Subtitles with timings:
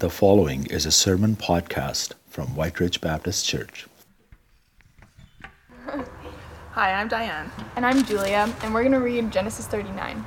[0.00, 3.86] The following is a sermon podcast from White Ridge Baptist Church.
[6.72, 7.52] Hi, I'm Diane.
[7.76, 10.24] And I'm Julia, and we're going to read Genesis 39.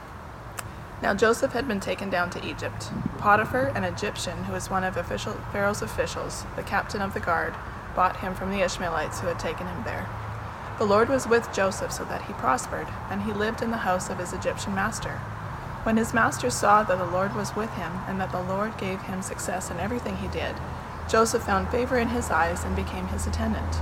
[1.01, 2.91] Now Joseph had been taken down to Egypt.
[3.17, 7.55] Potiphar, an Egyptian who was one of official, Pharaoh's officials, the captain of the guard,
[7.95, 10.07] bought him from the Ishmaelites who had taken him there.
[10.77, 14.11] The Lord was with Joseph so that he prospered, and he lived in the house
[14.11, 15.19] of his Egyptian master.
[15.83, 19.01] When his master saw that the Lord was with him, and that the Lord gave
[19.01, 20.55] him success in everything he did,
[21.09, 23.79] Joseph found favor in his eyes and became his attendant.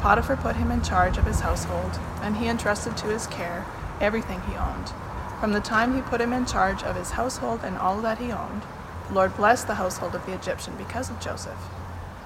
[0.00, 3.66] Potiphar put him in charge of his household, and he entrusted to his care
[4.00, 4.92] everything he owned.
[5.38, 8.32] From the time he put him in charge of his household and all that he
[8.32, 8.62] owned,
[9.08, 11.58] the Lord blessed the household of the Egyptian because of Joseph.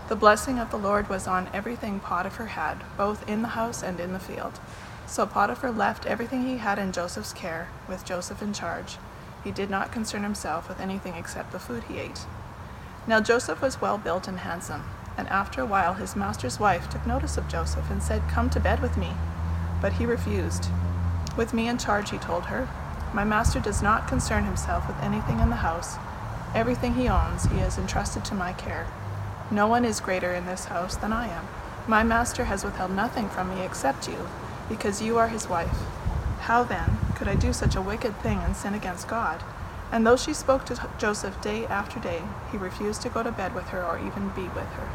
[0.09, 3.99] The blessing of the Lord was on everything Potiphar had, both in the house and
[3.99, 4.61] in the field.
[5.09, 8.99] So Potiphar left everything he had in Joseph's care, with Joseph in charge.
[9.43, 12.27] He did not concern himself with anything except the food he ate.
[13.07, 14.85] Now Joseph was well built and handsome,
[15.17, 18.61] and after a while his master's wife took notice of Joseph and said, Come to
[18.61, 19.13] bed with me.
[19.81, 20.69] But he refused.
[21.39, 22.69] With me in charge, he told her,
[23.15, 25.97] My master does not concern himself with anything in the house.
[26.55, 28.87] Everything he owns he has entrusted to my care.
[29.51, 31.49] No one is greater in this house than I am.
[31.87, 34.29] My master has withheld nothing from me except you,
[34.69, 35.77] because you are his wife.
[36.41, 39.43] How then could I do such a wicked thing and sin against God?
[39.91, 43.55] And though she spoke to Joseph day after day, he refused to go to bed
[43.55, 44.89] with her or even be with her.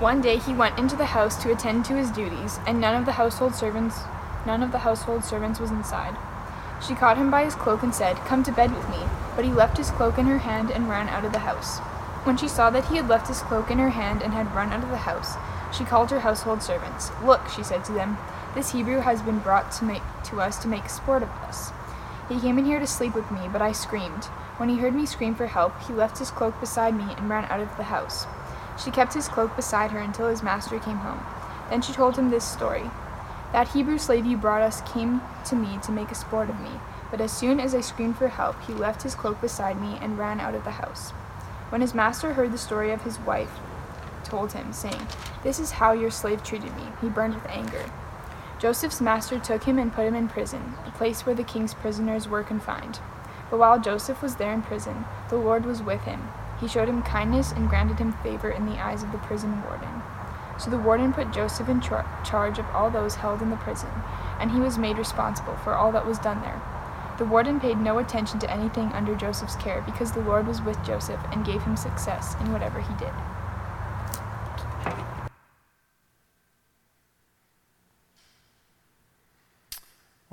[0.00, 3.04] One day he went into the house to attend to his duties, and none of
[3.04, 3.98] the household servants
[4.46, 6.16] none of the household servants was inside.
[6.86, 9.00] She caught him by his cloak and said, Come to bed with me.
[9.34, 11.78] But he left his cloak in her hand and ran out of the house.
[12.24, 14.72] When she saw that he had left his cloak in her hand and had run
[14.72, 15.34] out of the house,
[15.76, 17.10] she called her household servants.
[17.22, 18.16] Look, she said to them,
[18.54, 21.70] this Hebrew has been brought to, make, to us to make sport of us.
[22.28, 24.24] He came in here to sleep with me, but I screamed.
[24.58, 27.44] When he heard me scream for help, he left his cloak beside me and ran
[27.46, 28.26] out of the house.
[28.82, 31.20] She kept his cloak beside her until his master came home.
[31.70, 32.90] Then she told him this story.
[33.52, 36.72] That Hebrew slave you brought us came to me to make a sport of me,
[37.10, 40.18] but as soon as I screamed for help, he left his cloak beside me and
[40.18, 41.10] ran out of the house.
[41.70, 43.58] When his master heard the story of his wife,
[44.24, 45.06] told him, saying,
[45.42, 47.84] This is how your slave treated me, he burned with anger.
[48.58, 52.26] Joseph's master took him and put him in prison, the place where the king's prisoners
[52.26, 52.98] were confined.
[53.50, 56.28] But while Joseph was there in prison, the Lord was with him.
[56.60, 60.02] He showed him kindness and granted him favor in the eyes of the prison warden.
[60.58, 63.90] So the warden put Joseph in char- charge of all those held in the prison,
[64.40, 66.60] and he was made responsible for all that was done there.
[67.18, 70.84] The warden paid no attention to anything under Joseph's care because the Lord was with
[70.84, 73.12] Joseph and gave him success in whatever he did.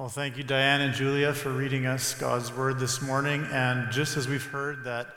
[0.06, 3.44] Well, thank you, Diane and Julia, for reading us God's word this morning.
[3.52, 5.08] And just as we've heard that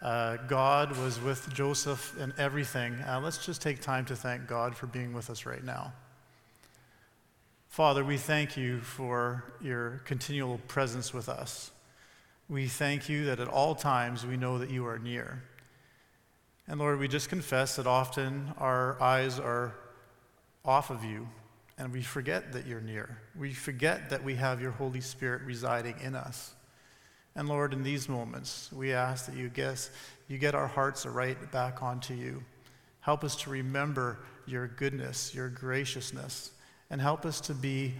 [0.00, 4.74] uh, God was with Joseph in everything, uh, let's just take time to thank God
[4.74, 5.92] for being with us right now.
[7.68, 11.70] Father, we thank you for your continual presence with us.
[12.48, 15.42] We thank you that at all times we know that you are near.
[16.66, 19.74] And Lord, we just confess that often our eyes are
[20.64, 21.28] off of you
[21.78, 23.18] and we forget that you're near.
[23.38, 26.54] We forget that we have your Holy Spirit residing in us.
[27.36, 29.90] And Lord, in these moments, we ask that you guess
[30.26, 32.42] you get our hearts right back onto you.
[33.00, 36.50] Help us to remember your goodness, your graciousness,
[36.90, 37.94] and help us to be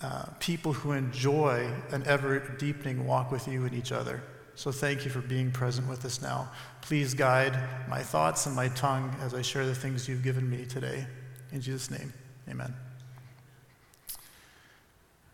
[0.00, 4.22] uh, people who enjoy an ever deepening walk with you and each other.
[4.54, 6.50] So thank you for being present with us now.
[6.82, 7.56] Please guide
[7.88, 11.06] my thoughts and my tongue as I share the things you've given me today.
[11.52, 12.12] In Jesus' name,
[12.50, 12.87] amen.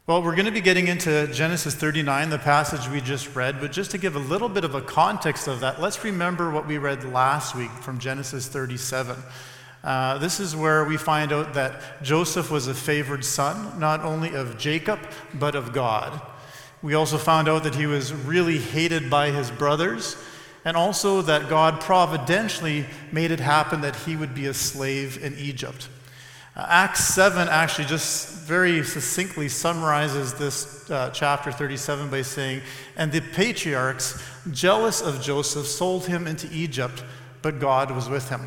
[0.07, 3.73] Well, we're going to be getting into Genesis 39, the passage we just read, but
[3.73, 6.77] just to give a little bit of a context of that, let's remember what we
[6.77, 9.17] read last week from Genesis 37.
[9.83, 14.35] Uh, this is where we find out that Joseph was a favored son, not only
[14.35, 14.99] of Jacob,
[15.33, 16.21] but of God.
[16.83, 20.23] We also found out that he was really hated by his brothers,
[20.67, 25.35] and also that God providentially made it happen that he would be a slave in
[25.39, 25.89] Egypt.
[26.57, 32.61] Uh, Acts 7 actually just very succinctly summarizes this uh, chapter 37 by saying,
[32.97, 34.23] And the patriarchs,
[34.53, 37.03] jealous of Joseph, sold him into Egypt,
[37.43, 38.43] but God was with him.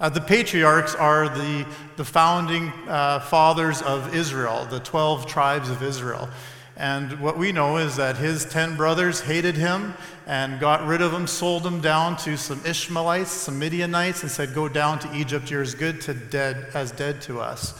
[0.00, 1.66] Uh, the patriarchs are the,
[1.96, 6.30] the founding uh, fathers of Israel, the 12 tribes of Israel.
[6.76, 9.94] And what we know is that his 10 brothers hated him
[10.26, 14.54] and got rid of him, sold him down to some Ishmaelites, some Midianites, and said,
[14.54, 17.78] Go down to Egypt, you're as good to dead as dead to us.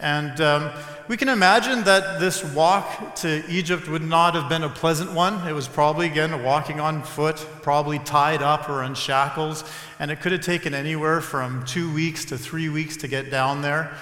[0.00, 0.70] And um,
[1.08, 5.46] we can imagine that this walk to Egypt would not have been a pleasant one.
[5.46, 9.64] It was probably, again, walking on foot, probably tied up or in shackles,
[9.98, 13.60] and it could have taken anywhere from two weeks to three weeks to get down
[13.60, 13.92] there.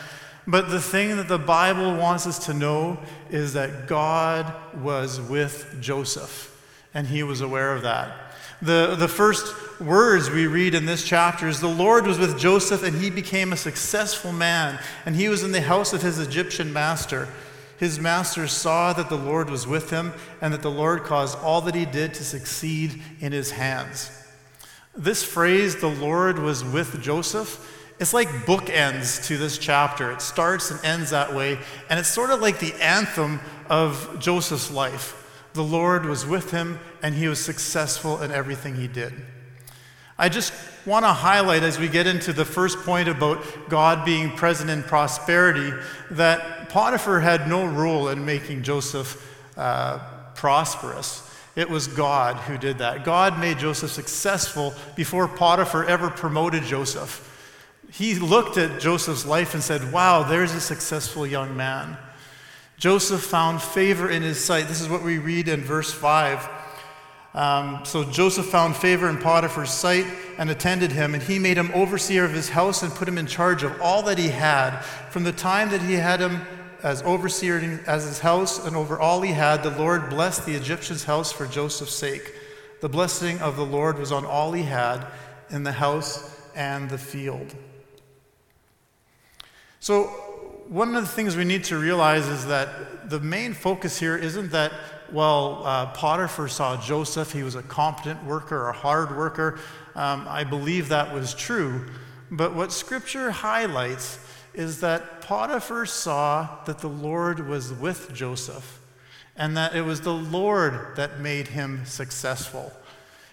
[0.46, 2.98] But the thing that the Bible wants us to know
[3.30, 6.56] is that God was with Joseph,
[6.94, 8.12] and he was aware of that.
[8.62, 12.82] The, the first words we read in this chapter is the Lord was with Joseph,
[12.82, 16.72] and he became a successful man, and he was in the house of his Egyptian
[16.72, 17.28] master.
[17.78, 21.60] His master saw that the Lord was with him, and that the Lord caused all
[21.62, 24.10] that he did to succeed in his hands.
[24.96, 30.12] This phrase, the Lord was with Joseph, it's like bookends to this chapter.
[30.12, 31.58] It starts and ends that way,
[31.88, 33.40] and it's sort of like the anthem
[33.70, 35.22] of Joseph's life.
[35.54, 39.14] The Lord was with him, and he was successful in everything he did.
[40.18, 40.52] I just
[40.86, 44.82] want to highlight as we get into the first point about God being present in
[44.82, 45.72] prosperity
[46.12, 49.22] that Potiphar had no role in making Joseph
[49.56, 49.98] uh,
[50.34, 51.22] prosperous.
[51.54, 53.04] It was God who did that.
[53.04, 57.25] God made Joseph successful before Potiphar ever promoted Joseph.
[57.92, 61.96] He looked at Joseph's life and said, Wow, there's a successful young man.
[62.78, 64.68] Joseph found favor in his sight.
[64.68, 66.48] This is what we read in verse 5.
[67.32, 70.06] Um, so Joseph found favor in Potiphar's sight
[70.38, 73.26] and attended him, and he made him overseer of his house and put him in
[73.26, 74.80] charge of all that he had.
[75.10, 76.40] From the time that he had him
[76.82, 81.04] as overseer as his house and over all he had, the Lord blessed the Egyptian's
[81.04, 82.34] house for Joseph's sake.
[82.80, 85.06] The blessing of the Lord was on all he had
[85.50, 87.54] in the house and the field.
[89.86, 90.06] So,
[90.66, 94.50] one of the things we need to realize is that the main focus here isn't
[94.50, 94.72] that,
[95.12, 99.60] well, uh, Potiphar saw Joseph, he was a competent worker, a hard worker.
[99.94, 101.88] Um, I believe that was true.
[102.32, 104.18] But what Scripture highlights
[104.54, 108.80] is that Potiphar saw that the Lord was with Joseph
[109.36, 112.72] and that it was the Lord that made him successful.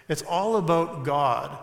[0.07, 1.57] It's all about God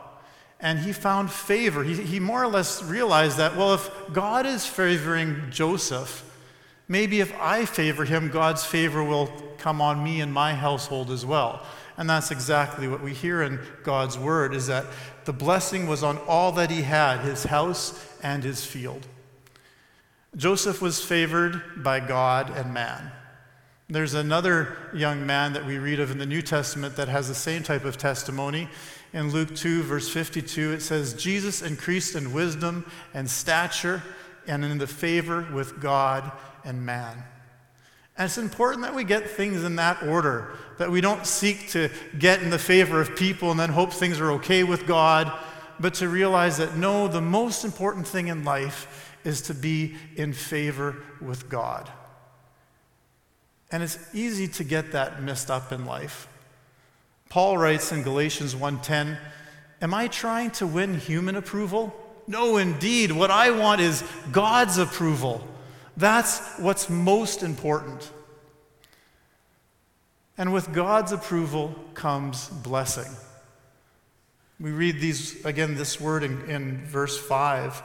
[0.60, 1.82] and he found favor.
[1.82, 6.24] He, he more or less realized that, well, if God is favoring Joseph,
[6.88, 9.28] maybe if I favor him, God's favor will
[9.58, 11.64] come on me and my household as well.
[11.96, 14.86] And that's exactly what we hear in God's word is that
[15.24, 19.06] the blessing was on all that he had, his house and his field.
[20.36, 23.10] Joseph was favored by God and man.
[23.88, 27.34] There's another young man that we read of in the New Testament that has the
[27.34, 28.68] same type of testimony.
[29.12, 34.02] In Luke 2, verse 52, it says, Jesus increased in wisdom and stature
[34.46, 36.30] and in the favor with God
[36.64, 37.24] and man.
[38.16, 41.90] And it's important that we get things in that order, that we don't seek to
[42.18, 45.32] get in the favor of people and then hope things are okay with God,
[45.80, 50.32] but to realize that no, the most important thing in life is to be in
[50.32, 51.90] favor with God.
[53.72, 56.28] And it's easy to get that messed up in life.
[57.30, 59.16] Paul writes in Galatians 1:10,
[59.80, 61.94] "Am I trying to win human approval?
[62.26, 63.12] No, indeed.
[63.12, 65.46] What I want is God's approval.
[65.96, 68.10] That's what's most important."
[70.36, 73.16] And with God's approval comes blessing.
[74.58, 77.80] We read these again this word in, in verse 5.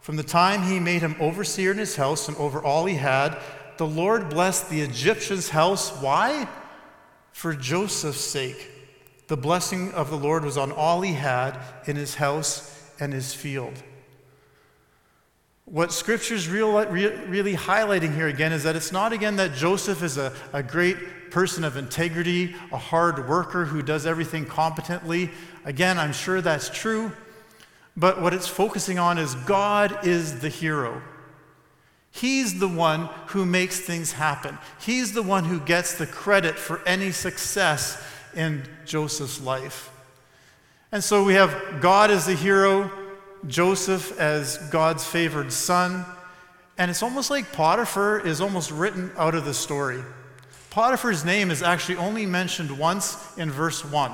[0.00, 3.36] From the time he made him overseer in his house and over all he had,
[3.76, 5.90] the Lord blessed the Egyptian's house.
[6.00, 6.48] Why?
[7.32, 8.77] For Joseph's sake.
[9.28, 13.34] The blessing of the Lord was on all he had in his house and his
[13.34, 13.74] field.
[15.66, 20.16] What Scripture's real, really highlighting here again is that it's not again that Joseph is
[20.16, 25.30] a, a great person of integrity, a hard worker who does everything competently.
[25.66, 27.12] Again, I'm sure that's true.
[27.98, 31.02] But what it's focusing on is God is the hero.
[32.12, 34.56] He's the one who makes things happen.
[34.80, 38.02] He's the one who gets the credit for any success
[38.38, 39.90] in Joseph's life.
[40.92, 42.90] And so we have God as the hero,
[43.46, 46.06] Joseph as God's favored son,
[46.78, 50.00] and it's almost like Potiphar is almost written out of the story.
[50.70, 54.12] Potiphar's name is actually only mentioned once in verse 1.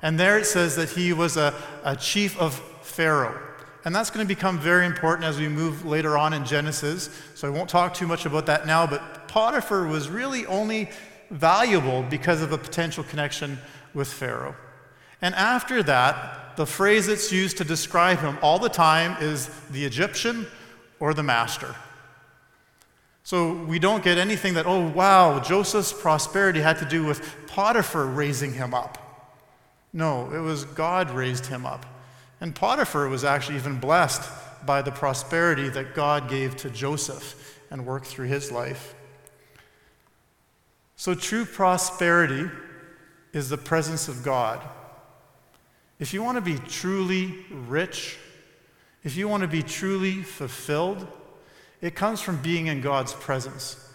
[0.00, 1.52] And there it says that he was a,
[1.82, 3.36] a chief of Pharaoh.
[3.84, 7.10] And that's going to become very important as we move later on in Genesis.
[7.34, 10.90] So I won't talk too much about that now, but Potiphar was really only
[11.30, 13.58] valuable because of a potential connection
[13.92, 14.56] with Pharaoh.
[15.22, 19.84] And after that, the phrase that's used to describe him all the time is the
[19.84, 20.46] Egyptian
[21.00, 21.74] or the master.
[23.22, 28.06] So we don't get anything that, oh, wow, Joseph's prosperity had to do with Potiphar
[28.06, 28.98] raising him up.
[29.92, 31.86] No, it was God raised him up.
[32.40, 34.28] And Potiphar was actually even blessed
[34.66, 37.40] by the prosperity that God gave to Joseph.
[37.70, 38.94] and worked through his life.
[40.96, 42.50] So, true prosperity
[43.32, 44.60] is the presence of God.
[45.98, 48.16] If you want to be truly rich,
[49.02, 51.06] if you want to be truly fulfilled,
[51.80, 53.92] it comes from being in God's presence.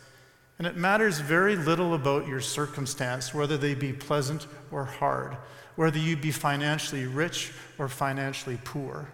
[0.58, 5.38] And it matters very little about your circumstance, whether they be pleasant or hard,
[5.78, 9.10] whether you be financially rich or financially poor.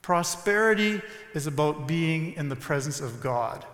[0.00, 1.02] Prosperity
[1.34, 3.64] is about being in the presence of God.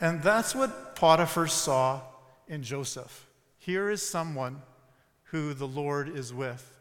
[0.00, 2.00] And that's what Potiphar saw
[2.48, 3.26] in Joseph.
[3.58, 4.62] Here is someone
[5.24, 6.76] who the Lord is with.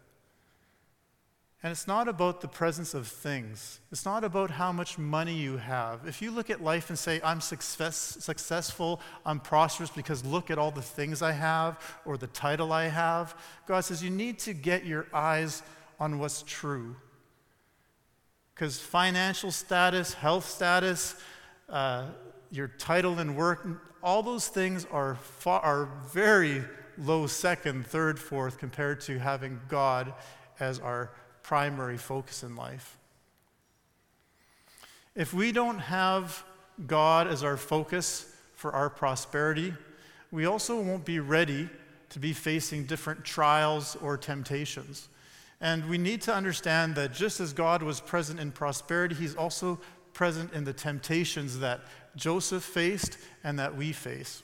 [1.61, 3.81] And it's not about the presence of things.
[3.91, 6.07] It's not about how much money you have.
[6.07, 10.57] If you look at life and say, I'm success, successful, I'm prosperous because look at
[10.57, 13.35] all the things I have or the title I have,
[13.67, 15.61] God says you need to get your eyes
[15.99, 16.95] on what's true.
[18.55, 21.21] Because financial status, health status,
[21.67, 22.05] uh,
[22.51, 23.67] your title and work,
[24.01, 26.63] all those things are, far, are very
[26.97, 30.13] low second, third, fourth compared to having God
[30.59, 31.11] as our
[31.43, 32.97] primary focus in life.
[35.15, 36.43] If we don't have
[36.87, 39.73] God as our focus for our prosperity,
[40.31, 41.69] we also won't be ready
[42.09, 45.09] to be facing different trials or temptations.
[45.61, 49.79] And we need to understand that just as God was present in prosperity, He's also
[50.13, 51.81] present in the temptations that
[52.15, 54.43] Joseph faced and that we face.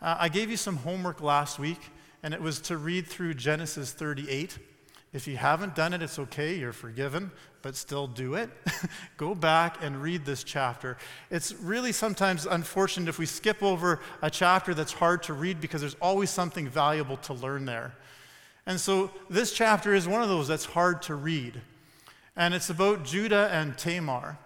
[0.00, 1.80] Uh, I gave you some homework last week,
[2.22, 4.58] and it was to read through Genesis 38.
[5.12, 7.30] If you haven't done it, it's okay, you're forgiven,
[7.62, 8.50] but still do it.
[9.16, 10.98] Go back and read this chapter.
[11.30, 15.80] It's really sometimes unfortunate if we skip over a chapter that's hard to read because
[15.80, 17.94] there's always something valuable to learn there.
[18.66, 21.60] And so this chapter is one of those that's hard to read.
[22.36, 24.36] And it's about Judah and Tamar.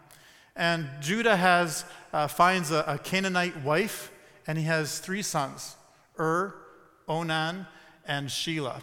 [0.56, 4.12] And Judah has, uh, finds a, a Canaanite wife,
[4.46, 5.76] and he has three sons
[6.18, 6.54] Ur,
[7.08, 7.66] Onan,
[8.06, 8.82] and Shelah.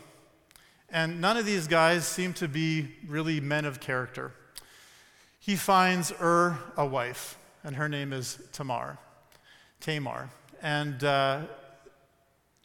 [0.89, 4.31] And none of these guys seem to be really men of character.
[5.39, 8.97] He finds Ur a wife, and her name is Tamar.
[9.81, 10.29] Tamar.
[10.61, 11.41] And uh,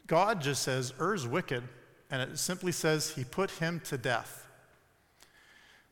[0.07, 1.63] God just says, Er's wicked.
[2.09, 4.42] And it simply says he put him to death.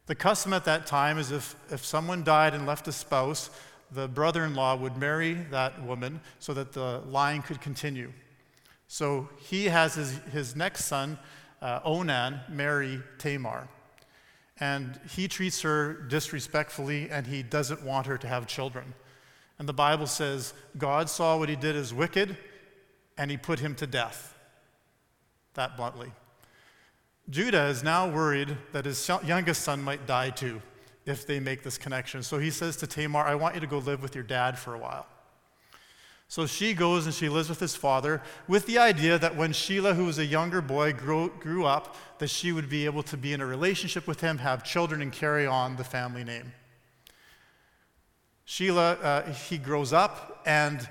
[0.08, 3.50] The custom at that time is if, if someone died and left a spouse,
[3.92, 8.12] the brother in law would marry that woman so that the line could continue.
[8.88, 11.18] So he has his, his next son
[11.62, 13.68] uh, Onan marry Tamar.
[14.60, 18.94] And he treats her disrespectfully and he doesn't want her to have children.
[19.60, 22.38] And the Bible says God saw what he did as wicked
[23.18, 24.38] and he put him to death.
[25.54, 26.12] That bluntly.
[27.32, 30.62] Judah is now worried that his youngest son might die too
[31.06, 32.22] if they make this connection.
[32.24, 34.74] So he says to Tamar, I want you to go live with your dad for
[34.74, 35.08] a while.
[36.28, 39.96] So she goes and she lives with his father with the idea that when Shelah,
[39.96, 43.34] who was a younger boy, grew, grew up, that she would be able to be
[43.34, 46.52] in a relationship with him, have children, and carry on the family name.
[48.48, 50.88] Shelah, uh, he grows up, and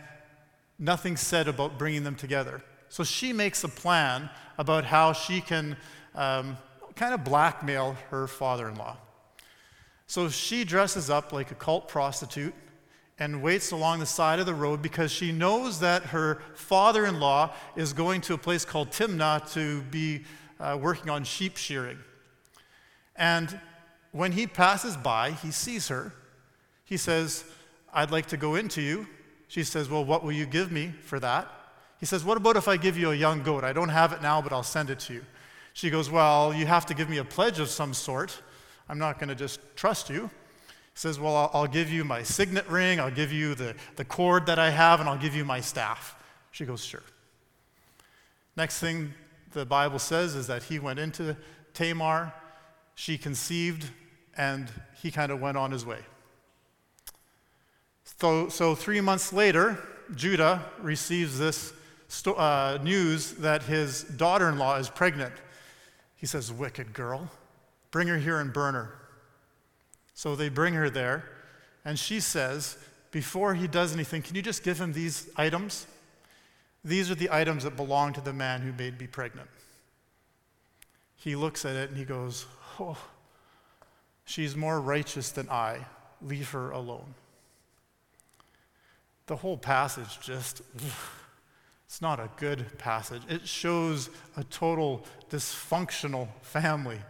[0.78, 2.62] nothing's said about bringing them together.
[2.90, 4.28] So she makes a plan
[4.58, 5.76] about how she can
[6.14, 6.56] um,
[6.96, 8.96] kind of blackmail her father in law.
[10.06, 12.54] So she dresses up like a cult prostitute
[13.18, 17.20] and waits along the side of the road because she knows that her father in
[17.20, 20.24] law is going to a place called Timnah to be
[20.58, 21.98] uh, working on sheep shearing.
[23.14, 23.60] And
[24.12, 26.12] when he passes by, he sees her.
[26.84, 27.44] He says,
[27.92, 29.06] I'd like to go into you.
[29.48, 31.48] She says, Well, what will you give me for that?
[31.98, 33.64] He says, What about if I give you a young goat?
[33.64, 35.24] I don't have it now, but I'll send it to you.
[35.72, 38.40] She goes, Well, you have to give me a pledge of some sort.
[38.88, 40.28] I'm not going to just trust you He
[40.94, 44.46] says, Well, I'll, I'll give you my signet ring, I'll give you the, the cord
[44.46, 46.16] that I have, and I'll give you my staff.
[46.50, 47.02] She goes, Sure.
[48.56, 49.14] Next thing
[49.52, 51.36] the Bible says is that he went into
[51.74, 52.32] Tamar,
[52.94, 53.86] she conceived,
[54.36, 56.00] and he kind of went on his way.
[58.18, 59.78] So, so three months later,
[60.14, 61.72] Judah receives this
[62.08, 65.32] sto- uh, news that his daughter in law is pregnant.
[66.20, 67.30] He says, Wicked girl,
[67.90, 68.92] bring her here and burn her.
[70.14, 71.24] So they bring her there,
[71.84, 72.76] and she says,
[73.10, 75.86] before he does anything, can you just give him these items?
[76.84, 79.48] These are the items that belong to the man who made me pregnant.
[81.16, 82.46] He looks at it and he goes,
[82.78, 82.96] Oh,
[84.24, 85.86] she's more righteous than I.
[86.22, 87.14] Leave her alone.
[89.26, 90.62] The whole passage just,
[91.90, 93.20] it's not a good passage.
[93.28, 97.00] It shows a total dysfunctional family.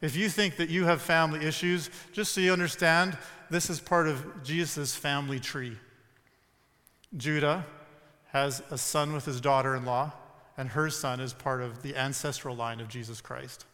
[0.00, 3.18] If you think that you have family issues, just so you understand,
[3.50, 5.76] this is part of Jesus' family tree.
[7.18, 7.66] Judah
[8.28, 10.10] has a son with his daughter in law,
[10.56, 13.66] and her son is part of the ancestral line of Jesus Christ.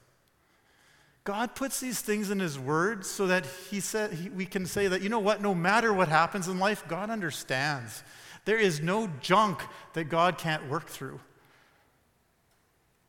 [1.23, 4.89] God puts these things in His Word so that He said he, we can say
[4.89, 8.03] that you know what, no matter what happens in life, God understands.
[8.47, 9.61] There is no junk
[9.93, 11.21] that God can't work through.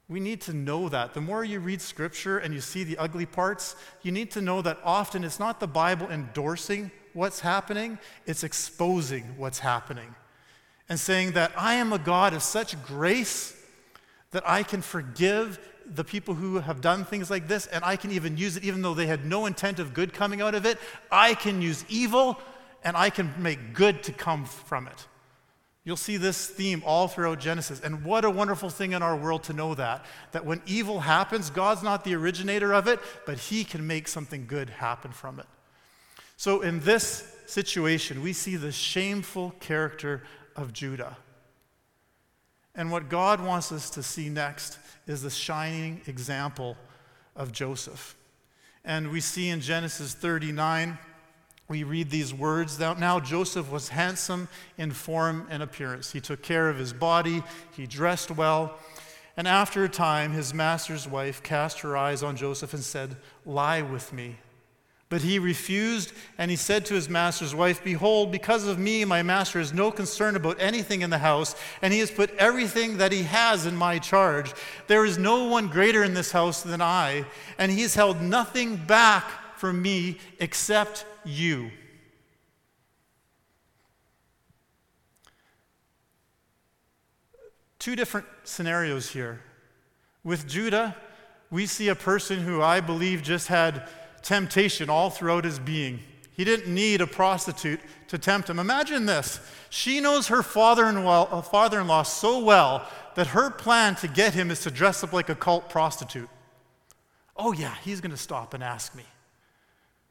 [0.09, 1.13] We need to know that.
[1.13, 4.61] The more you read Scripture and you see the ugly parts, you need to know
[4.61, 10.13] that often it's not the Bible endorsing what's happening, it's exposing what's happening
[10.89, 13.55] and saying that I am a God of such grace
[14.31, 18.11] that I can forgive the people who have done things like this, and I can
[18.11, 20.77] even use it even though they had no intent of good coming out of it.
[21.11, 22.37] I can use evil,
[22.83, 25.07] and I can make good to come from it.
[25.87, 27.79] You'll see this theme all throughout Genesis.
[27.79, 30.03] And what a wonderful thing in our world to know that.
[30.33, 34.47] That when evil happens, God's not the originator of it, but He can make something
[34.47, 35.45] good happen from it.
[36.35, 40.23] So in this situation, we see the shameful character
[40.57, 41.15] of Judah.
[42.75, 46.75] And what God wants us to see next is the shining example
[47.33, 48.17] of Joseph.
[48.83, 50.97] And we see in Genesis 39,
[51.67, 54.47] we read these words Now Joseph was handsome
[54.77, 56.11] in form and appearance.
[56.11, 57.43] He took care of his body,
[57.75, 58.77] he dressed well.
[59.35, 63.83] And after a time, his master's wife cast her eyes on Joseph and said, Lie
[63.83, 64.37] with me.
[65.09, 69.23] But he refused, and he said to his master's wife, Behold, because of me, my
[69.23, 73.13] master has no concern about anything in the house, and he has put everything that
[73.13, 74.53] he has in my charge.
[74.87, 77.25] There is no one greater in this house than I,
[77.57, 79.23] and he has held nothing back
[79.57, 81.71] from me except you.
[87.79, 89.41] Two different scenarios here.
[90.23, 90.95] With Judah,
[91.49, 93.87] we see a person who I believe just had
[94.21, 95.99] temptation all throughout his being.
[96.31, 98.59] He didn't need a prostitute to tempt him.
[98.59, 99.39] Imagine this.
[99.69, 104.51] She knows her father in law uh, so well that her plan to get him
[104.51, 106.29] is to dress up like a cult prostitute.
[107.35, 109.03] Oh, yeah, he's going to stop and ask me.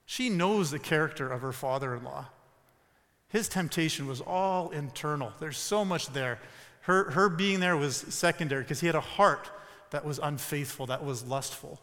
[0.06, 2.26] She knows the character of her father in law.
[3.28, 5.32] His temptation was all internal.
[5.40, 6.38] There's so much there.
[6.82, 9.50] Her, her being there was secondary because he had a heart
[9.90, 11.80] that was unfaithful, that was lustful.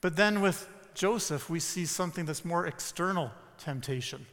[0.00, 4.26] But then with Joseph, we see something that's more external temptation.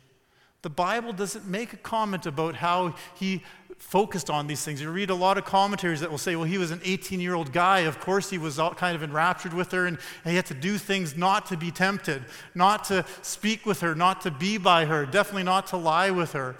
[0.62, 3.44] The Bible doesn't make a comment about how he
[3.82, 4.80] focused on these things.
[4.80, 7.34] You read a lot of commentaries that will say, well, he was an 18 year
[7.34, 7.80] old guy.
[7.80, 10.54] Of course, he was all kind of enraptured with her, and, and he had to
[10.54, 12.24] do things not to be tempted,
[12.56, 16.34] not to speak with her, not to be by her, definitely not to lie with
[16.34, 16.56] her.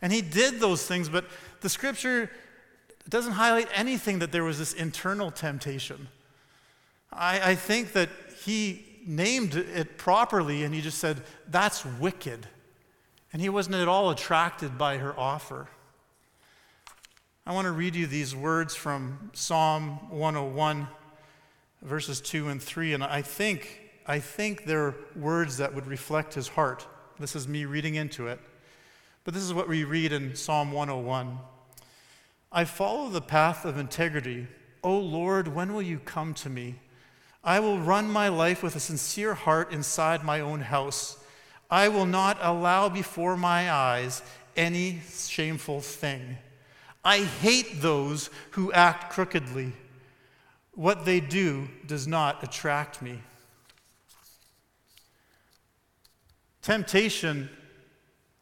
[0.00, 1.26] And he did those things, but
[1.60, 2.30] the scripture
[3.08, 6.08] doesn't highlight anything that there was this internal temptation.
[7.12, 8.08] I, I think that
[8.44, 12.46] he named it properly and he just said, That's wicked.
[13.32, 15.68] And he wasn't at all attracted by her offer.
[17.44, 20.86] I want to read you these words from Psalm 101,
[21.82, 22.92] verses 2 and 3.
[22.92, 26.86] And I think, I think they're words that would reflect his heart.
[27.18, 28.38] This is me reading into it.
[29.24, 31.38] But this is what we read in Psalm 101
[32.52, 34.46] I follow the path of integrity.
[34.84, 36.76] O Lord, when will you come to me?
[37.42, 41.18] I will run my life with a sincere heart inside my own house.
[41.68, 44.22] I will not allow before my eyes
[44.56, 46.36] any shameful thing.
[47.04, 49.72] I hate those who act crookedly.
[50.74, 53.18] What they do does not attract me.
[56.62, 57.50] Temptation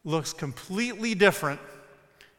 [0.03, 1.59] looks completely different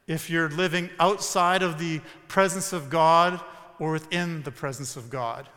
[0.06, 3.40] if you're living outside of the presence of God
[3.78, 5.48] or within the presence of God.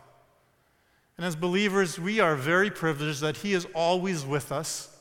[1.16, 4.96] And as believers, we are very privileged that He is always with us.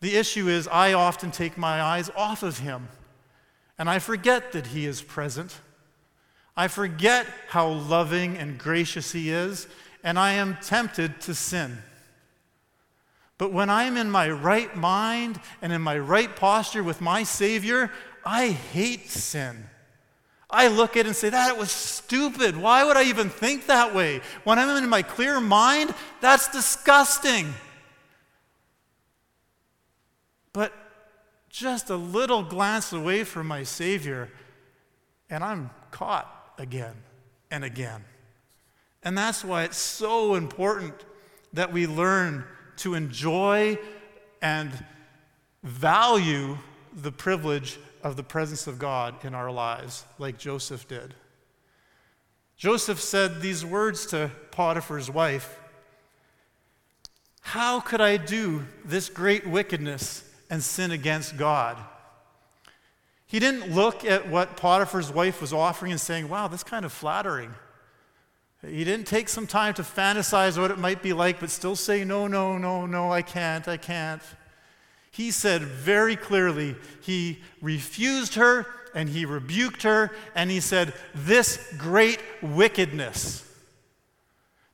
[0.00, 2.88] The issue is, I often take my eyes off of Him,
[3.80, 5.56] and I forget that He is present.
[6.54, 9.66] I forget how loving and gracious He is,
[10.04, 11.78] and I am tempted to sin.
[13.38, 17.90] But when I'm in my right mind and in my right posture with my Savior,
[18.22, 19.64] I hate sin.
[20.50, 22.58] I look at it and say, that was stupid.
[22.58, 24.20] Why would I even think that way?
[24.44, 27.54] When I'm in my clear mind, that's disgusting.
[30.52, 30.74] But
[31.50, 34.30] just a little glance away from my Savior,
[35.28, 36.94] and I'm caught again
[37.50, 38.04] and again.
[39.02, 40.94] And that's why it's so important
[41.52, 42.44] that we learn
[42.78, 43.78] to enjoy
[44.40, 44.70] and
[45.62, 46.56] value
[46.94, 51.14] the privilege of the presence of God in our lives, like Joseph did.
[52.56, 55.58] Joseph said these words to Potiphar's wife
[57.40, 61.78] How could I do this great wickedness and sin against God?
[63.30, 66.92] He didn't look at what Potiphar's wife was offering and saying, wow, that's kind of
[66.92, 67.54] flattering.
[68.66, 72.04] He didn't take some time to fantasize what it might be like, but still say,
[72.04, 74.20] no, no, no, no, I can't, I can't.
[75.12, 81.72] He said very clearly, he refused her and he rebuked her and he said, This
[81.78, 83.46] great wickedness.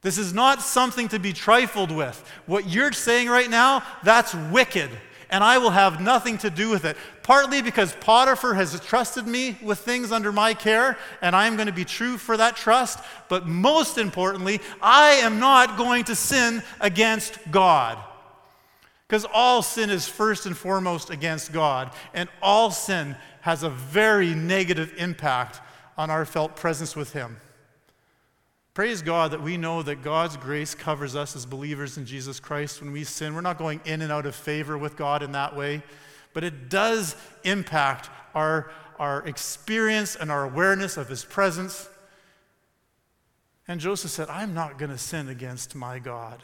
[0.02, 2.26] This is not something to be trifled with.
[2.46, 4.90] What you're saying right now, that's wicked
[5.30, 6.96] and I will have nothing to do with it.
[7.22, 11.66] Partly because Potiphar has trusted me with things under my care, and I am going
[11.66, 13.00] to be true for that trust.
[13.28, 17.98] But most importantly, I am not going to sin against God.
[19.08, 24.34] Because all sin is first and foremost against God, and all sin has a very
[24.34, 25.60] negative impact
[25.96, 27.36] on our felt presence with Him.
[28.76, 32.82] Praise God that we know that God's grace covers us as believers in Jesus Christ
[32.82, 33.34] when we sin.
[33.34, 35.82] We're not going in and out of favor with God in that way,
[36.34, 41.88] but it does impact our, our experience and our awareness of His presence.
[43.66, 46.42] And Joseph said, I'm not going to sin against my God.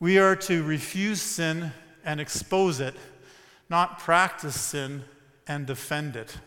[0.00, 1.70] We are to refuse sin
[2.04, 2.96] and expose it,
[3.68, 5.04] not practice sin
[5.50, 6.38] and defend it.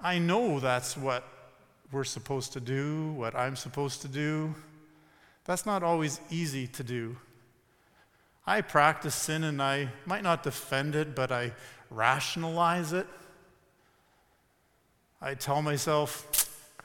[0.00, 1.26] I know that's what
[1.90, 4.54] we're supposed to do, what I'm supposed to do.
[5.46, 7.16] That's not always easy to do.
[8.46, 11.50] I practice sin and I might not defend it, but I
[11.90, 13.08] rationalize it.
[15.20, 16.84] I tell myself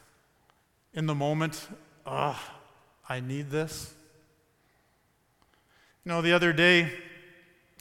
[0.96, 1.68] in the moment,
[2.08, 2.42] oh,
[3.08, 3.94] I need this.
[6.04, 6.92] You know, the other day,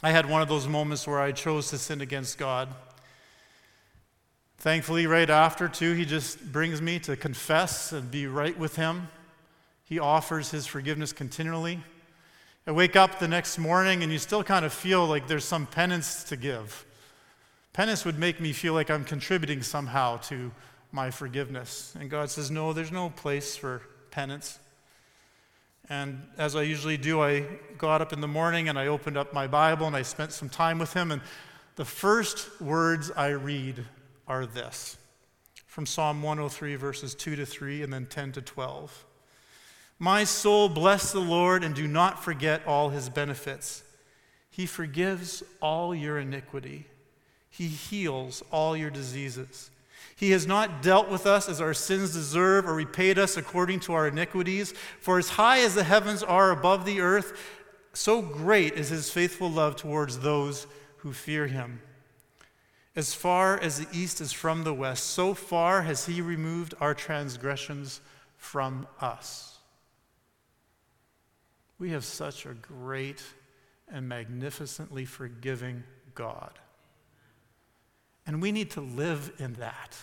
[0.03, 2.69] I had one of those moments where I chose to sin against God.
[4.59, 9.09] Thankfully, right after, too, he just brings me to confess and be right with him.
[9.85, 11.81] He offers his forgiveness continually.
[12.67, 15.67] I wake up the next morning and you still kind of feel like there's some
[15.67, 16.85] penance to give.
[17.73, 20.53] Penance would make me feel like I'm contributing somehow to
[20.93, 21.95] my forgiveness.
[21.99, 24.59] And God says, No, there's no place for penance.
[25.93, 27.41] And as I usually do, I
[27.77, 30.49] got up in the morning and I opened up my Bible and I spent some
[30.49, 31.13] time with him.
[31.13, 31.21] And
[31.77, 33.85] the first words I read
[34.27, 34.97] are this
[35.67, 39.05] from Psalm 103, verses 2 to 3, and then 10 to 12.
[39.99, 43.83] My soul, bless the Lord and do not forget all his benefits.
[44.49, 46.87] He forgives all your iniquity,
[47.51, 49.71] he heals all your diseases.
[50.17, 53.93] He has not dealt with us as our sins deserve or repaid us according to
[53.93, 54.73] our iniquities.
[55.01, 57.39] For as high as the heavens are above the earth,
[57.93, 60.67] so great is his faithful love towards those
[60.99, 61.81] who fear him.
[62.95, 66.95] As far as the east is from the west, so far has he removed our
[66.95, 68.01] transgressions
[68.37, 69.59] from us.
[71.79, 73.23] We have such a great
[73.91, 75.85] and magnificently forgiving
[76.15, 76.59] God.
[78.27, 79.97] And we need to live in that.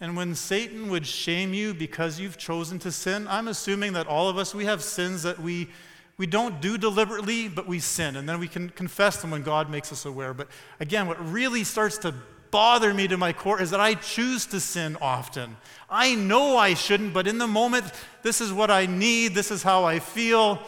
[0.00, 4.28] And when Satan would shame you because you've chosen to sin, I'm assuming that all
[4.28, 5.68] of us, we have sins that we,
[6.16, 8.14] we don't do deliberately, but we sin.
[8.14, 10.32] And then we can confess them when God makes us aware.
[10.32, 12.14] But again, what really starts to
[12.50, 15.56] bother me to my core is that I choose to sin often.
[15.90, 17.84] I know I shouldn't, but in the moment,
[18.22, 20.60] this is what I need, this is how I feel.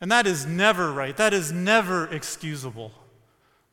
[0.00, 1.16] And that is never right.
[1.16, 2.92] That is never excusable.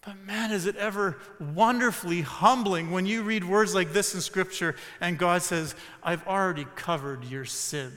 [0.03, 4.75] But man, is it ever wonderfully humbling when you read words like this in Scripture
[4.99, 7.91] and God says, I've already covered your sin.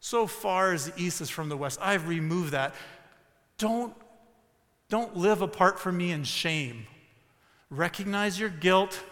[0.00, 2.74] So far as the east is from the west, I've removed that.
[3.56, 3.94] Don't,
[4.88, 6.86] don't live apart from me in shame.
[7.70, 9.02] Recognize your guilt,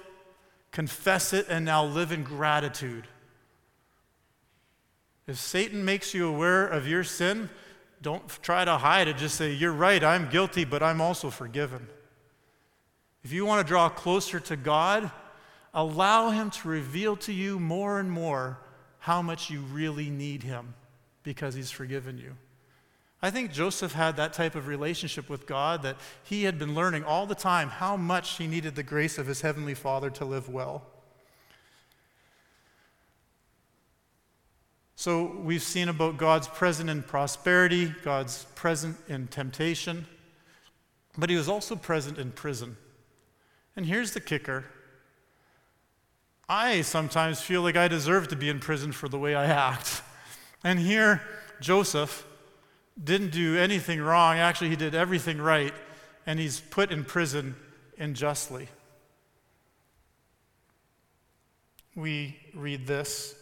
[0.70, 3.06] confess it, and now live in gratitude.
[5.26, 7.50] If Satan makes you aware of your sin,
[8.02, 9.16] don't try to hide it.
[9.16, 11.87] Just say, You're right, I'm guilty, but I'm also forgiven.
[13.24, 15.11] If you want to draw closer to God,
[15.74, 18.58] allow Him to reveal to you more and more
[19.00, 20.74] how much you really need Him
[21.22, 22.37] because He's forgiven you.
[23.20, 27.02] I think Joseph had that type of relationship with God that he had been learning
[27.02, 30.48] all the time how much he needed the grace of his heavenly Father to live
[30.48, 30.87] well.
[34.98, 40.08] So we've seen about God's present in prosperity, God's present in temptation,
[41.16, 42.76] but he was also present in prison.
[43.76, 44.64] And here's the kicker
[46.48, 50.02] I sometimes feel like I deserve to be in prison for the way I act.
[50.64, 51.22] And here,
[51.61, 52.26] Joseph
[53.02, 54.38] didn't do anything wrong.
[54.38, 55.74] Actually, he did everything right,
[56.26, 57.54] and he's put in prison
[58.00, 58.66] unjustly.
[61.94, 63.38] We read this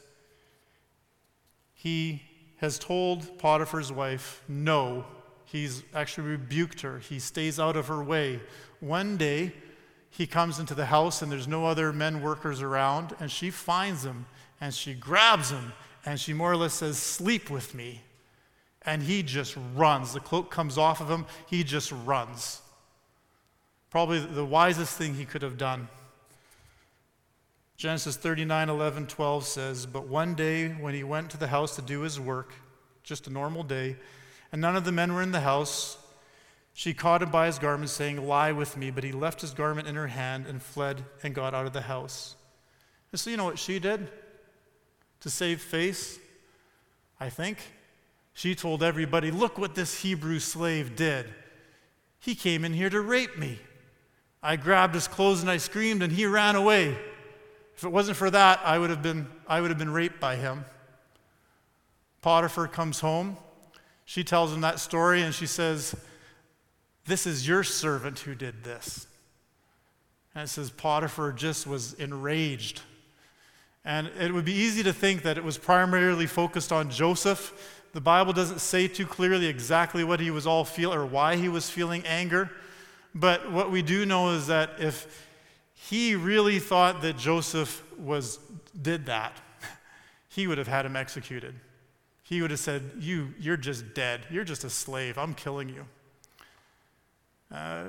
[1.77, 2.23] he
[2.57, 5.05] has told Potiphar's wife no.
[5.45, 6.99] He's actually rebuked her.
[6.99, 8.41] He stays out of her way.
[8.81, 9.53] One day,
[10.11, 14.05] he comes into the house and there's no other men workers around, and she finds
[14.05, 14.27] him
[14.61, 15.73] and she grabs him
[16.07, 18.03] and she more or less says, Sleep with me.
[18.83, 20.15] And he just runs.
[20.15, 22.63] The cloak comes off of him, he just runs.
[23.91, 25.89] Probably the wisest thing he could have done.
[27.77, 31.83] Genesis 39 11, 12 says, But one day when he went to the house to
[31.83, 32.55] do his work,
[33.03, 33.97] just a normal day,
[34.51, 35.99] and none of the men were in the house,
[36.73, 38.91] she caught him by his garment, saying, Lie with me.
[38.91, 41.83] But he left his garment in her hand and fled and got out of the
[41.83, 42.37] house.
[43.13, 44.09] And so, you know what she did
[45.21, 46.19] to save face?
[47.19, 47.59] I think.
[48.35, 51.27] She told everybody, Look what this Hebrew slave did.
[52.21, 53.59] He came in here to rape me.
[54.43, 56.97] I grabbed his clothes and I screamed, and he ran away.
[57.77, 60.37] If it wasn't for that, I would have been, I would have been raped by
[60.37, 60.65] him.
[62.23, 63.37] Potiphar comes home.
[64.07, 65.95] She tells him that story and she says,
[67.05, 69.07] This is your servant who did this.
[70.35, 72.81] And it says Potiphar just was enraged.
[73.85, 77.83] And it would be easy to think that it was primarily focused on Joseph.
[77.93, 81.49] The Bible doesn't say too clearly exactly what he was all feeling or why he
[81.49, 82.51] was feeling anger.
[83.15, 85.26] But what we do know is that if
[85.89, 88.41] he really thought that Joseph was,
[88.81, 89.41] did that,
[90.29, 91.55] he would have had him executed.
[92.25, 94.23] He would have said, you, You're just dead.
[94.29, 95.17] You're just a slave.
[95.17, 95.87] I'm killing you.
[97.55, 97.85] Uh,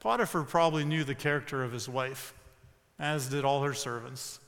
[0.00, 2.34] Potiphar probably knew the character of his wife,
[2.98, 4.40] as did all her servants.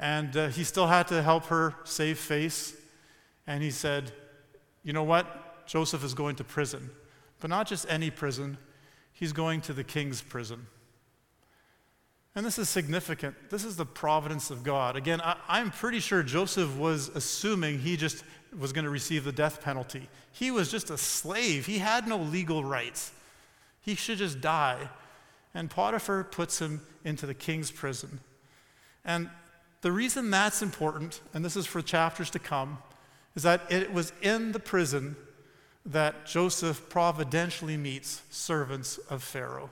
[0.00, 2.74] And uh, he still had to help her save face.
[3.46, 4.10] And he said,
[4.82, 5.66] You know what?
[5.68, 6.90] Joseph is going to prison.
[7.38, 8.58] But not just any prison,
[9.12, 10.66] he's going to the king's prison.
[12.34, 13.34] And this is significant.
[13.50, 14.96] This is the providence of God.
[14.96, 18.22] Again, I, am pretty sure Joseph was assuming he just
[18.56, 20.08] was going to receive the death penalty.
[20.32, 23.12] He was just a slave, he had no legal rights.
[23.82, 24.88] He should just die.
[25.54, 28.20] And Potiphar puts him into the king's prison.
[29.04, 29.30] And
[29.80, 32.78] the reason that's important, and this is for chapters to come,
[33.34, 35.16] is that it was in the prison
[35.86, 39.70] that Joseph providentially meets servants of Pharaoh.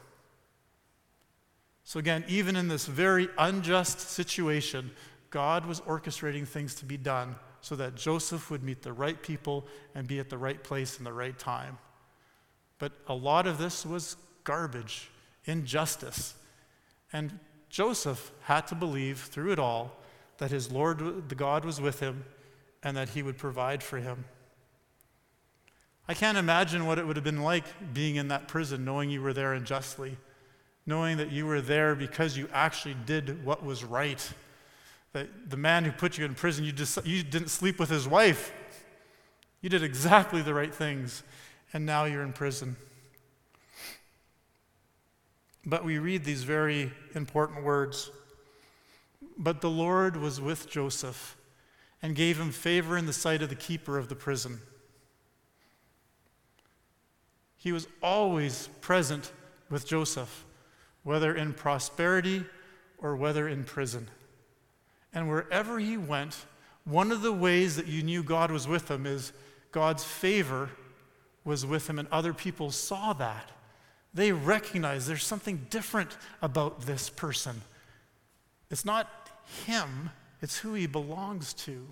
[1.89, 4.91] So, again, even in this very unjust situation,
[5.31, 9.67] God was orchestrating things to be done so that Joseph would meet the right people
[9.95, 11.79] and be at the right place in the right time.
[12.79, 15.09] But a lot of this was garbage,
[15.47, 16.35] injustice.
[17.11, 17.39] And
[17.71, 19.97] Joseph had to believe through it all
[20.37, 22.27] that his Lord, the God, was with him
[22.83, 24.27] and that he would provide for him.
[26.07, 29.23] I can't imagine what it would have been like being in that prison, knowing you
[29.23, 30.19] were there unjustly
[30.89, 34.33] knowing that you were there because you actually did what was right.
[35.13, 38.09] That the man who put you in prison, you, just, you didn't sleep with his
[38.09, 38.55] wife.
[39.61, 41.23] You did exactly the right things,
[41.75, 42.75] and now you're in prison.
[45.67, 48.11] But we read these very important words.
[49.37, 51.37] But the Lord was with Joseph
[52.01, 54.61] and gave him favor in the sight of the keeper of the prison.
[57.59, 59.33] He was always present
[59.69, 60.47] with Joseph
[61.09, 62.45] whether in prosperity
[62.99, 64.07] or whether in prison.
[65.15, 66.45] And wherever he went,
[66.85, 69.33] one of the ways that you knew God was with him is
[69.73, 70.69] God's favor
[71.47, 73.51] was with him, and other people saw that.
[74.13, 77.63] They recognized there's something different about this person.
[78.71, 79.09] It's not
[79.65, 80.11] him,
[80.43, 81.91] it's who he belongs to.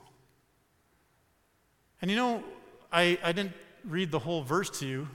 [2.03, 2.45] And you know,
[2.93, 5.09] I, I didn't read the whole verse to you,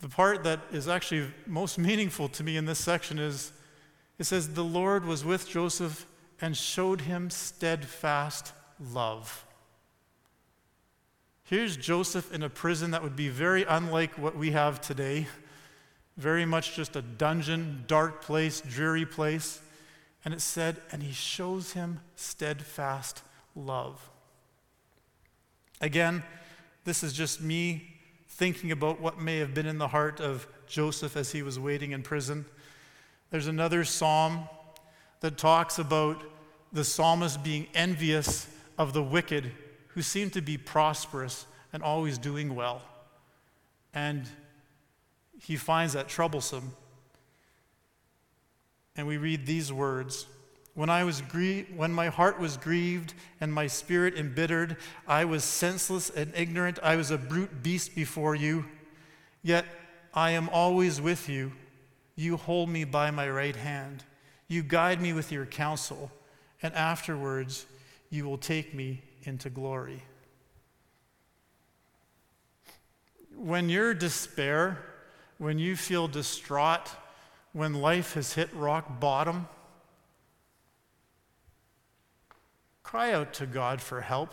[0.00, 3.52] the part that is actually most meaningful to me in this section is
[4.18, 6.06] it says, The Lord was with Joseph
[6.40, 8.52] and showed him steadfast
[8.92, 9.44] love.
[11.44, 15.26] Here's Joseph in a prison that would be very unlike what we have today,
[16.16, 19.60] very much just a dungeon, dark place, dreary place.
[20.24, 23.22] And it said, and he shows him steadfast
[23.54, 24.10] love.
[25.80, 26.22] Again,
[26.84, 27.97] this is just me
[28.38, 31.90] thinking about what may have been in the heart of Joseph as he was waiting
[31.90, 32.44] in prison.
[33.30, 34.48] There's another psalm
[35.18, 36.22] that talks about
[36.72, 38.46] the psalmist being envious
[38.78, 39.50] of the wicked
[39.88, 42.80] who seem to be prosperous and always doing well.
[43.92, 44.28] And
[45.40, 46.70] he finds that troublesome.
[48.94, 50.26] And we read these words
[50.78, 55.42] when, I was grie- when my heart was grieved and my spirit embittered, I was
[55.42, 56.78] senseless and ignorant.
[56.82, 58.64] I was a brute beast before you.
[59.42, 59.64] Yet
[60.14, 61.52] I am always with you.
[62.14, 64.04] You hold me by my right hand.
[64.46, 66.12] You guide me with your counsel,
[66.62, 67.66] and afterwards
[68.10, 70.02] you will take me into glory.
[73.38, 74.84] when you're despair,
[75.38, 76.90] when you feel distraught,
[77.52, 79.48] when life has hit rock bottom,
[82.88, 84.32] cry out to God for help.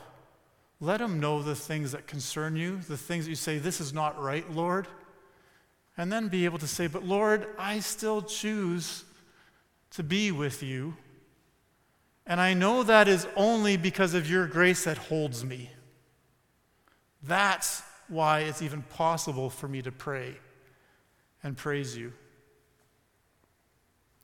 [0.80, 3.94] Let Him know the things that concern you, the things that you say, This is
[3.94, 4.88] not right, Lord.
[5.98, 9.04] And then be able to say, But Lord, I still choose
[9.92, 10.96] to be with you.
[12.26, 15.70] And I know that is only because of your grace that holds me.
[17.24, 20.38] That's why it's even possible for me to pray
[21.44, 22.14] and praise you.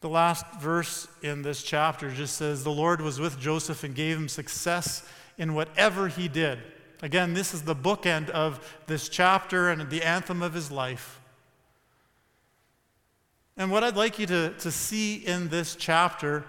[0.02, 4.18] The last verse in this chapter just says, The Lord was with Joseph and gave
[4.18, 6.60] him success in whatever he did.
[7.04, 11.20] Again, this is the bookend of this chapter and the anthem of his life.
[13.58, 16.46] And what I'd like you to, to see in this chapter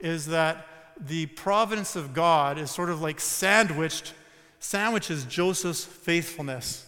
[0.00, 0.66] is that
[1.00, 4.14] the providence of God is sort of like sandwiched,
[4.58, 6.86] sandwiches Joseph's faithfulness.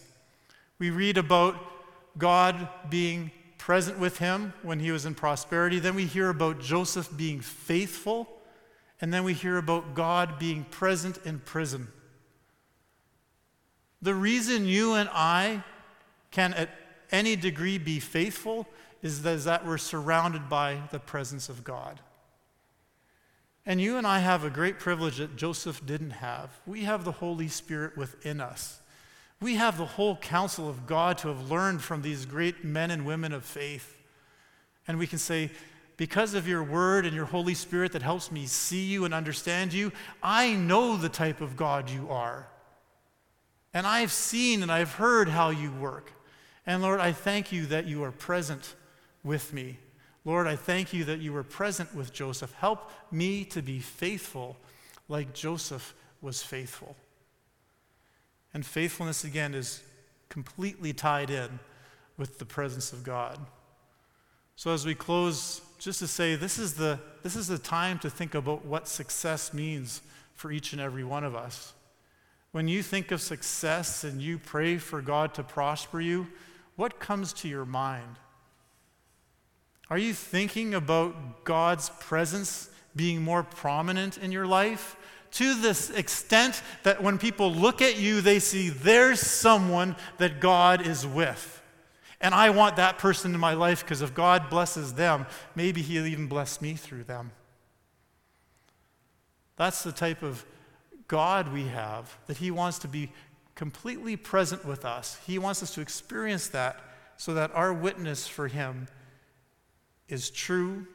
[0.79, 1.55] We read about
[2.17, 3.31] God being
[3.69, 5.77] present with him when he was in prosperity.
[5.77, 8.27] Then we hear about Joseph being faithful.
[8.99, 11.87] And then we hear about God being present in prison.
[14.01, 15.63] The reason you and I
[16.31, 16.71] can, at
[17.11, 18.67] any degree, be faithful
[19.03, 21.99] is that we're surrounded by the presence of God.
[23.67, 26.59] And you and I have a great privilege that Joseph didn't have.
[26.65, 28.79] We have the Holy Spirit within us.
[29.41, 33.05] We have the whole counsel of God to have learned from these great men and
[33.05, 33.97] women of faith.
[34.87, 35.51] And we can say,
[35.95, 39.73] because of your word and your Holy Spirit that helps me see you and understand
[39.73, 39.91] you,
[40.23, 42.47] I know the type of God you are.
[43.73, 46.11] And I've seen and I've heard how you work.
[46.65, 48.75] And Lord, I thank you that you are present
[49.23, 49.77] with me.
[50.25, 52.53] Lord, I thank you that you were present with Joseph.
[52.53, 54.57] Help me to be faithful
[55.07, 56.95] like Joseph was faithful.
[58.53, 59.81] And faithfulness, again, is
[60.29, 61.59] completely tied in
[62.17, 63.39] with the presence of God.
[64.55, 68.09] So, as we close, just to say this is, the, this is the time to
[68.09, 70.01] think about what success means
[70.33, 71.73] for each and every one of us.
[72.51, 76.27] When you think of success and you pray for God to prosper you,
[76.75, 78.17] what comes to your mind?
[79.89, 84.95] Are you thinking about God's presence being more prominent in your life?
[85.31, 90.85] To this extent that when people look at you, they see there's someone that God
[90.85, 91.61] is with.
[92.21, 96.05] And I want that person in my life because if God blesses them, maybe He'll
[96.07, 97.31] even bless me through them.
[99.55, 100.45] That's the type of
[101.07, 103.11] God we have, that He wants to be
[103.55, 105.19] completely present with us.
[105.25, 106.79] He wants us to experience that
[107.17, 108.87] so that our witness for Him
[110.07, 110.87] is true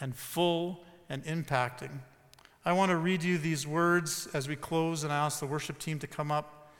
[0.00, 2.00] and full and impacting.
[2.66, 5.78] I want to read you these words as we close and I ask the worship
[5.78, 6.70] team to come up.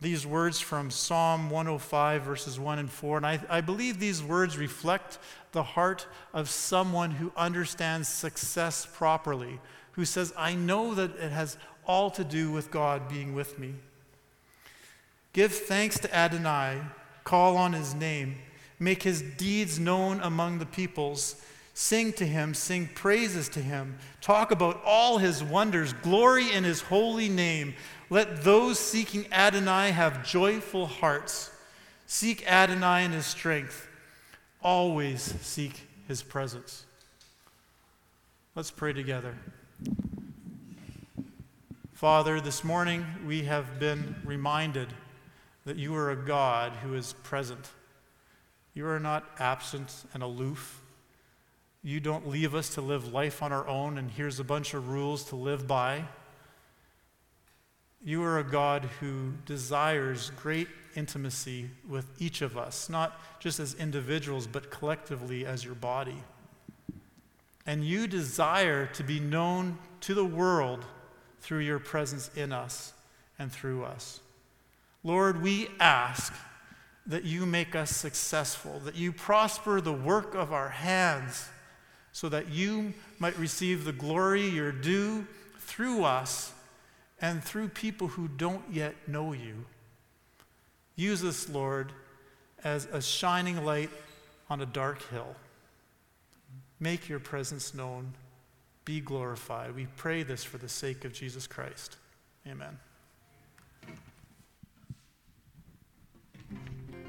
[0.00, 3.16] These words from Psalm 105, verses 1 and 4.
[3.16, 5.18] And I, I believe these words reflect
[5.50, 9.58] the heart of someone who understands success properly,
[9.92, 13.74] who says, I know that it has all to do with God being with me.
[15.32, 16.78] Give thanks to Adonai,
[17.24, 18.36] call on his name.
[18.78, 21.42] Make his deeds known among the peoples.
[21.80, 23.98] Sing to him, sing praises to him.
[24.20, 27.72] Talk about all his wonders, glory in his holy name.
[28.10, 31.52] Let those seeking Adonai have joyful hearts.
[32.04, 33.88] Seek Adonai in his strength.
[34.60, 36.84] Always seek his presence.
[38.56, 39.36] Let's pray together.
[41.92, 44.88] Father, this morning we have been reminded
[45.64, 47.70] that you are a God who is present.
[48.74, 50.82] You are not absent and aloof.
[51.82, 54.88] You don't leave us to live life on our own and here's a bunch of
[54.88, 56.04] rules to live by.
[58.04, 63.74] You are a God who desires great intimacy with each of us, not just as
[63.74, 66.22] individuals, but collectively as your body.
[67.66, 70.84] And you desire to be known to the world
[71.40, 72.92] through your presence in us
[73.38, 74.20] and through us.
[75.04, 76.32] Lord, we ask
[77.06, 81.48] that you make us successful, that you prosper the work of our hands,
[82.18, 85.24] so that you might receive the glory you're due
[85.60, 86.52] through us
[87.20, 89.64] and through people who don't yet know you.
[90.96, 91.92] Use us, Lord,
[92.64, 93.90] as a shining light
[94.50, 95.36] on a dark hill.
[96.80, 98.14] Make your presence known.
[98.84, 99.76] Be glorified.
[99.76, 101.98] We pray this for the sake of Jesus Christ.
[102.48, 102.80] Amen.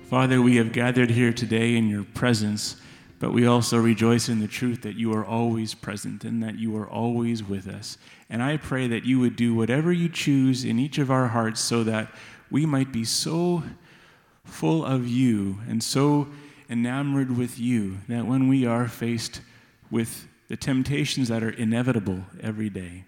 [0.04, 2.80] Father, we have gathered here today in your presence,
[3.20, 6.76] but we also rejoice in the truth that you are always present and that you
[6.78, 7.98] are always with us.
[8.30, 11.60] And I pray that you would do whatever you choose in each of our hearts
[11.60, 12.12] so that
[12.50, 13.64] we might be so
[14.46, 16.28] full of you, and so
[16.70, 19.42] enamored with you that when we are faced
[19.92, 23.06] with the temptations that are inevitable every day,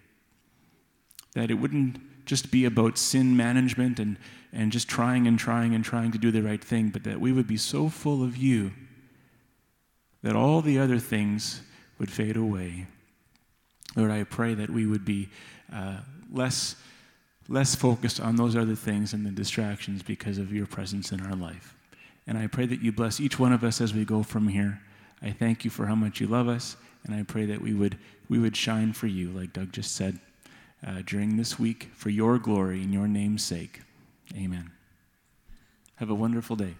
[1.34, 4.16] that it wouldn't just be about sin management and,
[4.52, 7.32] and just trying and trying and trying to do the right thing, but that we
[7.32, 8.72] would be so full of you
[10.22, 11.62] that all the other things
[11.98, 12.86] would fade away.
[13.96, 15.28] Lord, I pray that we would be
[15.72, 15.98] uh,
[16.32, 16.76] less,
[17.48, 21.36] less focused on those other things and the distractions because of your presence in our
[21.36, 21.76] life.
[22.26, 24.80] And I pray that you bless each one of us as we go from here.
[25.20, 27.98] I thank you for how much you love us, and I pray that we would,
[28.28, 30.18] we would shine for you, like Doug just said,
[30.86, 33.82] uh, during this week for your glory and your name's sake.
[34.36, 34.70] Amen.
[35.96, 36.74] Have a wonderful day.